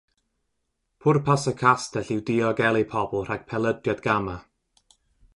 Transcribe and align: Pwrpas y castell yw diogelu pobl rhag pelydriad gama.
Pwrpas 1.05 1.43
y 1.51 1.51
castell 1.59 2.09
yw 2.15 2.23
diogelu 2.29 2.81
pobl 2.93 3.21
rhag 3.27 3.43
pelydriad 3.51 4.01
gama. 4.07 4.35